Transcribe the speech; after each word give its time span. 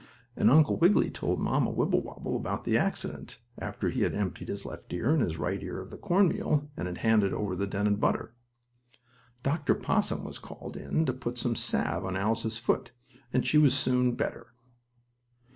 And 0.35 0.49
Uncle 0.49 0.77
Wiggily 0.79 1.11
told 1.11 1.39
Mamma 1.39 1.69
Wibblewobble 1.69 2.35
about 2.35 2.63
the 2.63 2.75
accident, 2.75 3.37
after 3.59 3.91
he 3.91 4.01
had 4.01 4.15
emptied 4.15 4.47
his 4.49 4.65
left 4.65 4.91
ear 4.91 5.11
and 5.13 5.21
his 5.21 5.37
right 5.37 5.61
ear 5.61 5.79
of 5.79 5.91
the 5.91 5.97
cornmeal 5.97 6.71
and 6.75 6.87
had 6.87 6.97
handed 6.97 7.33
over 7.35 7.55
the 7.55 7.67
dented 7.67 7.99
butter. 7.99 8.33
Dr. 9.43 9.75
Possum 9.75 10.23
was 10.23 10.39
called 10.39 10.75
in 10.75 11.05
to 11.05 11.13
put 11.13 11.37
some 11.37 11.55
salve 11.55 12.03
on 12.03 12.17
Alice's 12.17 12.57
foot, 12.57 12.93
and 13.31 13.45
she 13.45 13.59
was 13.59 13.75
soon 13.77 14.13
better. 14.15 14.47